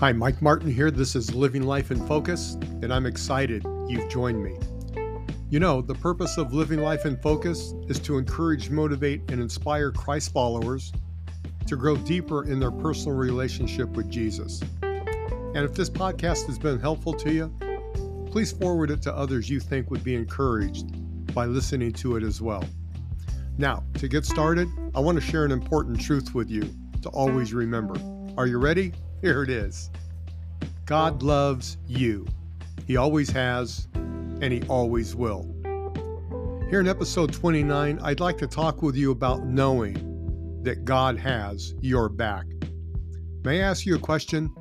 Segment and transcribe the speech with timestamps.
[0.00, 0.92] Hi, Mike Martin here.
[0.92, 4.56] This is Living Life in Focus, and I'm excited you've joined me.
[5.50, 9.90] You know, the purpose of Living Life in Focus is to encourage, motivate, and inspire
[9.90, 10.92] Christ followers
[11.66, 14.62] to grow deeper in their personal relationship with Jesus.
[14.82, 17.52] And if this podcast has been helpful to you,
[18.30, 22.40] please forward it to others you think would be encouraged by listening to it as
[22.40, 22.62] well.
[23.56, 27.52] Now, to get started, I want to share an important truth with you to always
[27.52, 27.96] remember.
[28.36, 28.92] Are you ready?
[29.22, 29.90] Here it is
[30.86, 32.26] God loves you.
[32.86, 35.54] He always has, and He always will.
[36.70, 41.74] Here in episode 29, I'd like to talk with you about knowing that God has
[41.80, 42.46] your back.
[43.44, 44.52] May I ask you a question?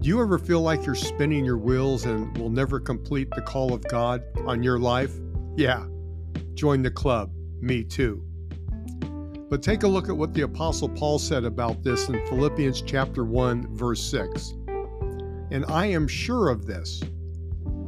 [0.00, 3.74] Do you ever feel like you're spinning your wheels and will never complete the call
[3.74, 5.12] of God on your life?
[5.56, 5.86] Yeah,
[6.54, 7.32] join the club.
[7.60, 8.27] Me too.
[9.50, 13.24] But take a look at what the Apostle Paul said about this in Philippians chapter
[13.24, 14.52] 1, verse 6.
[15.50, 17.02] And I am sure of this,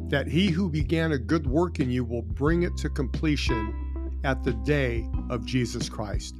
[0.09, 4.43] that he who began a good work in you will bring it to completion at
[4.43, 6.37] the day of Jesus Christ.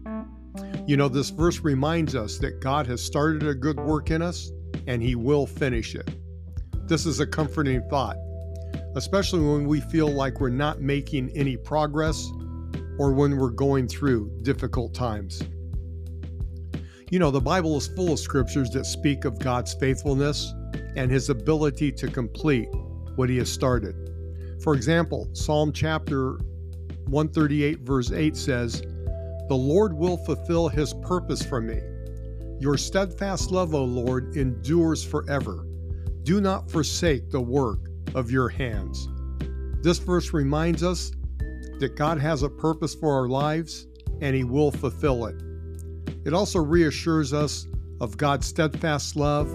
[0.87, 4.51] You know, this verse reminds us that God has started a good work in us
[4.87, 6.09] and he will finish it.
[6.89, 8.17] This is a comforting thought,
[8.97, 12.27] especially when we feel like we're not making any progress
[13.01, 15.43] or when we're going through difficult times.
[17.11, 20.53] You know, the Bible is full of scriptures that speak of God's faithfulness
[20.97, 22.69] and his ability to complete
[23.17, 23.97] what he has started.
[24.63, 26.33] For example, Psalm chapter
[27.07, 28.83] 138, verse 8 says,
[29.49, 31.81] The Lord will fulfill his purpose for me.
[32.61, 35.67] Your steadfast love, O Lord, endures forever.
[36.25, 37.79] Do not forsake the work
[38.15, 39.09] of your hands.
[39.81, 41.13] This verse reminds us
[41.81, 43.87] that God has a purpose for our lives
[44.21, 45.43] and He will fulfill it.
[46.25, 47.67] It also reassures us
[48.01, 49.51] of God's steadfast love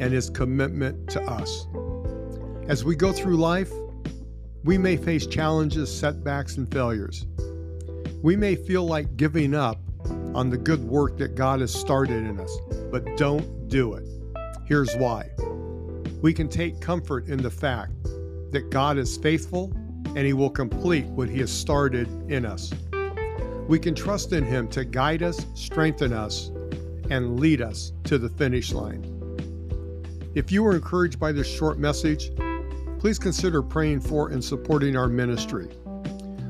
[0.00, 1.66] and His commitment to us.
[2.68, 3.72] As we go through life,
[4.64, 7.26] we may face challenges, setbacks, and failures.
[8.22, 9.80] We may feel like giving up
[10.34, 12.58] on the good work that God has started in us,
[12.90, 14.06] but don't do it.
[14.66, 15.30] Here's why.
[16.20, 17.92] We can take comfort in the fact
[18.50, 19.72] that God is faithful
[20.16, 22.72] and He will complete what He has started in us.
[23.68, 26.50] We can trust in Him to guide us, strengthen us,
[27.10, 29.04] and lead us to the finish line.
[30.34, 32.30] If you were encouraged by this short message,
[32.98, 35.68] please consider praying for and supporting our ministry.